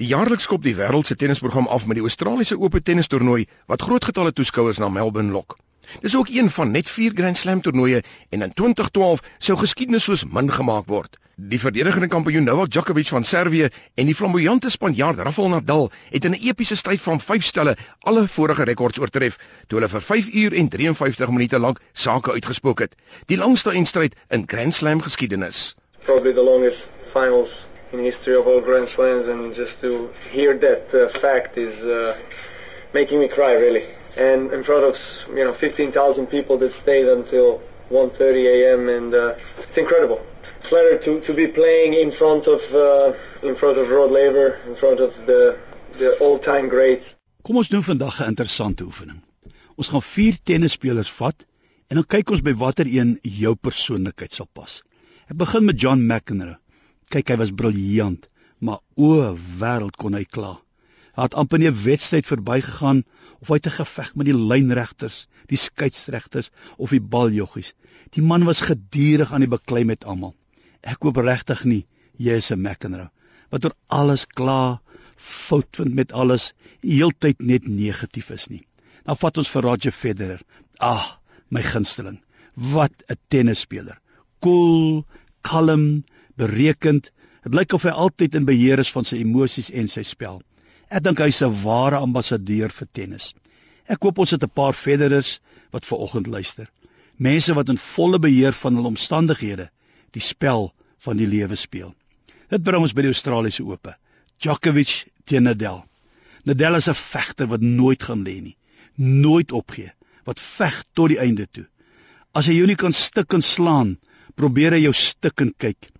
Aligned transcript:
Jaarliks 0.00 0.46
skop 0.48 0.62
die 0.64 0.72
wêreld 0.72 1.06
se 1.06 1.14
tennisprogram 1.20 1.66
af 1.68 1.84
met 1.86 1.98
die 1.98 2.02
Australiese 2.02 2.56
Ope 2.56 2.80
tennistoernooi 2.80 3.44
wat 3.68 3.82
groot 3.82 4.04
getalle 4.04 4.32
toeskouers 4.32 4.78
na 4.80 4.88
Melbourne 4.88 5.32
lok. 5.32 5.58
Dis 6.00 6.16
ook 6.16 6.28
een 6.32 6.48
van 6.50 6.70
net 6.70 6.88
4 6.88 7.12
Grand 7.14 7.36
Slam 7.36 7.60
toernooie 7.60 8.02
en 8.30 8.42
in 8.42 8.52
2012 8.52 9.20
sou 9.38 9.58
geskiedenis 9.58 10.04
soos 10.04 10.24
min 10.24 10.48
gemaak 10.52 10.86
word. 10.86 11.18
Die 11.36 11.60
verdedigende 11.60 12.08
kampioen 12.08 12.44
Novak 12.44 12.70
Djokovic 12.70 13.10
van 13.12 13.24
Servië 13.24 13.68
en 13.94 14.06
die 14.06 14.14
flamboyante 14.14 14.70
Spanjaard 14.70 15.18
Rafael 15.18 15.48
Nadal 15.48 15.90
het 16.10 16.24
in 16.24 16.32
'n 16.32 16.40
epiese 16.40 16.76
stryd 16.76 17.00
van 17.00 17.20
5 17.20 17.44
stelle 17.44 17.76
alle 18.00 18.28
vorige 18.28 18.64
rekords 18.64 18.98
oortref 18.98 19.36
toe 19.66 19.78
hulle 19.78 19.88
vir 19.88 20.00
5 20.00 20.32
uur 20.32 20.52
en 20.52 20.68
53 20.68 21.30
minute 21.30 21.58
lank 21.58 21.80
sake 21.92 22.32
uitgespook 22.32 22.78
het. 22.78 22.96
Die 23.26 23.36
langste 23.36 23.70
eindstryd 23.70 24.16
in 24.28 24.44
Grand 24.46 24.74
Slam 24.74 25.02
geskiedenis. 25.02 25.74
Probably 26.04 26.32
the 26.32 26.42
longest 26.42 26.80
finals 27.12 27.71
in 27.92 27.98
history 27.98 28.34
of 28.34 28.46
all 28.46 28.60
Grand 28.60 28.88
Slams 28.94 29.28
and 29.28 29.54
just 29.54 29.80
to 29.80 30.10
hear 30.30 30.56
that 30.56 30.94
uh, 30.94 31.18
fact 31.20 31.58
is 31.58 31.74
uh, 31.84 32.18
making 32.92 33.20
me 33.20 33.28
cry 33.28 33.52
really. 33.54 33.86
And 34.16 34.52
in 34.52 34.64
front 34.64 34.84
of 34.84 34.96
you 35.28 35.44
know 35.44 35.54
15,000 35.54 36.26
people 36.26 36.58
that 36.58 36.72
stayed 36.82 37.08
until 37.08 37.62
1:30 37.90 38.46
a.m. 38.54 38.88
and 38.88 39.14
uh, 39.14 39.34
it's 39.58 39.78
incredible. 39.78 40.20
Flattered 40.68 41.04
to 41.04 41.20
to 41.20 41.34
be 41.34 41.46
playing 41.46 41.94
in 41.94 42.12
front 42.12 42.46
of 42.46 42.60
uh, 42.74 43.48
in 43.48 43.56
front 43.56 43.78
of 43.78 43.88
Rod 43.88 44.10
Laver, 44.10 44.60
in 44.66 44.76
front 44.76 45.00
of 45.00 45.12
the 45.26 45.58
the 45.98 46.10
all-time 46.24 46.68
greats. 46.68 47.04
Kom 47.42 47.56
ons 47.56 47.68
doen 47.68 47.82
vandag 47.82 48.20
'n 48.20 48.32
interessante 48.32 48.84
oefening. 48.84 49.20
Ons 49.76 49.88
gaan 49.88 50.02
vier 50.02 50.36
tennisspelers 50.42 51.12
vat 51.12 51.44
en 51.88 51.96
dan 51.96 52.06
kyk 52.06 52.30
ons 52.30 52.42
by 52.42 52.54
watter 52.54 52.86
een 52.86 53.18
jou 53.22 53.54
persoonlikheid 53.54 54.32
sal 54.32 54.48
pas. 54.52 54.82
Ek 55.28 55.36
begin 55.36 55.64
met 55.64 55.80
John 55.80 56.06
McEnroe. 56.06 56.61
Kyk, 57.12 57.32
hy 57.32 57.36
was 57.42 57.52
briljant, 57.52 58.28
maar 58.58 58.80
o, 58.96 59.36
wêreld 59.60 59.98
kon 60.00 60.16
hy 60.16 60.24
kla. 60.24 60.56
Hy 61.16 61.28
het 61.28 61.36
amper 61.36 61.60
nie 61.60 61.68
'n 61.68 61.82
wedstryd 61.84 62.26
verbygegaan 62.26 63.04
of 63.40 63.48
hy 63.48 63.58
'n 63.60 63.76
geveg 63.78 64.14
met 64.16 64.26
die 64.26 64.38
lynregters, 64.50 65.26
die 65.48 65.60
skeieregters 65.60 66.50
of 66.78 66.90
die 66.90 67.00
baljoggies. 67.00 67.74
Die 68.16 68.22
man 68.22 68.44
was 68.44 68.60
gedurig 68.60 69.32
aan 69.32 69.44
die 69.44 69.54
beklei 69.56 69.84
met 69.84 70.04
almal. 70.04 70.34
Ek 70.82 71.02
hoop 71.02 71.16
regtig 71.16 71.64
nie 71.64 71.86
jy 72.16 72.36
is 72.40 72.50
'n 72.50 72.62
McEnroe 72.62 73.10
wat 73.52 73.66
oor 73.68 73.74
alles 73.92 74.24
kla, 74.38 74.80
fout 75.16 75.76
vind 75.76 75.94
met 75.94 76.12
alles, 76.12 76.52
heeltyd 76.80 77.40
net 77.40 77.68
negatief 77.68 78.30
is 78.30 78.48
nie. 78.48 78.64
Dan 79.04 79.18
vat 79.20 79.38
ons 79.38 79.50
vir 79.52 79.66
Roger 79.66 79.92
Federer. 79.92 80.40
Ag, 80.80 81.18
my 81.50 81.62
gunsteling. 81.62 82.22
Wat 82.54 82.92
'n 83.08 83.18
tennisspeler. 83.28 83.98
Koel, 84.40 85.04
cool, 85.04 85.04
kalm, 85.42 86.04
berekend. 86.40 87.10
Dit 87.42 87.54
lyk 87.54 87.74
of 87.76 87.84
hy 87.86 87.92
altyd 88.04 88.36
in 88.38 88.46
beheer 88.46 88.78
is 88.78 88.92
van 88.94 89.06
sy 89.06 89.20
emosies 89.22 89.70
en 89.70 89.88
sy 89.90 90.04
spel. 90.06 90.40
Ek 90.88 91.02
dink 91.04 91.18
hy's 91.18 91.42
'n 91.42 91.62
ware 91.62 91.98
ambassadeur 91.98 92.70
vir 92.70 92.88
tennis. 92.92 93.32
Ek 93.88 94.02
hoop 94.02 94.18
ons 94.18 94.30
het 94.30 94.42
'n 94.42 94.54
paar 94.54 94.74
Federers 94.74 95.40
wat 95.72 95.86
ver 95.86 95.98
oggend 95.98 96.26
luister. 96.26 96.68
Mense 97.18 97.54
wat 97.54 97.68
in 97.68 97.76
volle 97.76 98.18
beheer 98.18 98.52
van 98.52 98.76
hul 98.76 98.86
omstandighede 98.86 99.70
die 100.12 100.20
spel 100.20 100.72
van 100.98 101.16
die 101.16 101.26
lewe 101.26 101.56
speel. 101.56 101.94
Dit 102.50 102.62
bring 102.62 102.82
ons 102.82 102.92
by 102.92 103.02
die 103.02 103.12
Australiese 103.12 103.64
Ope. 103.64 103.96
Djokovic 104.38 105.06
teen 105.24 105.42
Nadal. 105.42 105.84
Nadal 106.44 106.76
is 106.76 106.88
'n 106.88 106.94
vegter 106.94 107.46
wat 107.46 107.60
nooit 107.60 108.02
gaan 108.02 108.24
lê 108.24 108.40
nie, 108.40 108.56
nooit 108.96 109.52
opgee, 109.52 109.92
wat 110.24 110.40
veg 110.40 110.84
tot 110.94 111.08
die 111.08 111.18
einde 111.18 111.46
toe. 111.46 111.66
As 112.34 112.46
hy 112.46 112.52
jou 112.52 112.66
nie 112.66 112.76
kan 112.76 112.92
stik 112.92 113.32
en 113.32 113.42
slaan, 113.42 113.98
probeer 114.36 114.72
hy 114.72 114.82
jou 114.82 114.92
stik 114.92 115.40
en 115.40 115.54
kyk 115.58 115.92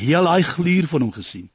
heel 0.00 0.24
daai 0.28 0.42
gluur 0.42 0.88
van 0.90 1.04
hom 1.06 1.12
gesien. 1.12 1.48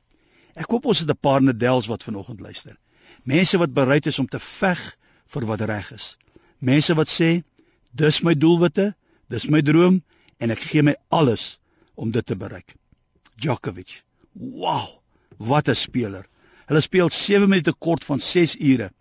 Ek 0.56 0.70
hoop 0.72 0.86
ons 0.92 1.02
het 1.02 1.10
'n 1.10 1.24
paar 1.28 1.42
Nadels 1.44 1.88
wat 1.92 2.04
vanoggend 2.04 2.40
luister. 2.40 2.78
Mense 3.24 3.58
wat 3.58 3.74
bereid 3.74 4.06
is 4.06 4.20
om 4.20 4.28
te 4.28 4.40
veg 4.40 4.98
vir 5.34 5.46
wat 5.46 5.62
reg 5.62 5.92
is. 5.92 6.18
Mense 6.60 6.94
wat 6.96 7.10
sê, 7.10 7.44
dis 7.92 8.22
my 8.22 8.34
doelwitte, 8.34 8.96
dis 9.30 9.48
my 9.48 9.62
droom 9.62 10.04
en 10.40 10.52
ek 10.52 10.60
gee 10.60 10.84
my 10.84 10.96
alles 11.10 11.60
om 11.96 12.12
dit 12.12 12.26
te 12.26 12.36
bereik. 12.36 12.76
Djokovic. 13.36 14.04
Wow, 14.34 15.02
wat 15.38 15.70
'n 15.70 15.76
speler. 15.76 16.26
Hulle 16.68 16.82
speel 16.82 17.10
7 17.10 17.50
minute 17.50 17.74
kort 17.74 18.04
van 18.04 18.20
6 18.20 18.56
ure. 18.60 18.92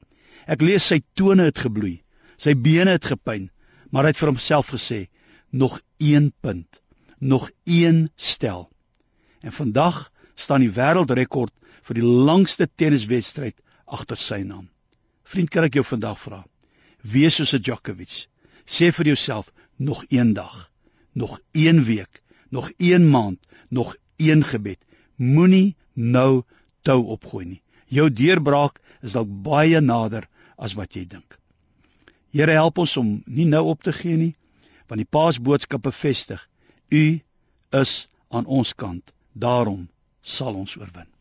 Ek 0.46 0.60
lees 0.60 0.86
sy 0.86 1.00
tone 1.14 1.44
het 1.44 1.58
gebloei. 1.58 2.02
Sy 2.36 2.54
bene 2.54 2.90
het 2.90 3.04
gepyn, 3.04 3.50
maar 3.90 4.04
hy 4.04 4.08
het 4.08 4.19
vir 4.19 4.28
homself 4.28 4.69
gesê, 4.69 5.08
nog 5.50 5.80
1 5.98 6.32
punt, 6.40 6.80
nog 7.19 7.50
1 7.64 8.08
stel. 8.16 8.70
En 9.44 9.53
vandag 9.53 10.10
staan 10.41 10.62
die 10.65 10.72
wêreldrekord 10.72 11.53
vir 11.84 11.99
die 11.99 12.10
langste 12.28 12.65
tenniswedstryd 12.81 13.59
agter 13.84 14.16
sy 14.16 14.41
naam. 14.41 14.71
Vriend, 15.28 15.50
kan 15.53 15.66
ek 15.69 15.77
jou 15.77 15.84
vandag 15.84 16.16
vra? 16.22 16.38
Wees 17.05 17.37
soos 17.37 17.53
'n 17.53 17.60
Djokovic. 17.60 18.15
Sê 18.65 18.88
vir 18.97 19.06
jouself 19.12 19.53
nog 19.77 20.05
een 20.09 20.32
dag, 20.32 20.71
nog 21.12 21.41
een 21.53 21.84
week, 21.84 22.22
nog 22.49 22.71
een 22.78 23.10
maand, 23.10 23.38
nog 23.69 23.97
een 24.16 24.44
gebed. 24.44 24.81
Moenie 25.16 25.76
nou 25.93 26.43
tou 26.82 27.05
opgooi 27.05 27.44
nie. 27.44 27.62
Jou 27.87 28.09
deurbraak 28.12 28.81
is 29.03 29.12
dalk 29.12 29.28
baie 29.28 29.81
nader 29.81 30.28
as 30.56 30.75
wat 30.75 30.94
jy 30.94 31.05
dink. 31.06 31.38
Here 32.32 32.53
help 32.53 32.78
ons 32.78 32.97
om 32.97 33.22
nie 33.26 33.44
nou 33.47 33.65
op 33.69 33.82
te 33.82 33.93
gee 33.93 34.16
nie, 34.16 34.34
want 34.88 34.99
die 34.99 35.11
Paasboodskap 35.11 35.82
bevestig: 35.82 36.49
U 36.91 37.21
is 37.71 38.09
aan 38.28 38.47
ons 38.47 38.72
kant. 38.75 39.12
Daarom 39.34 39.88
sal 40.20 40.54
ons 40.54 40.76
oorwin. 40.76 41.13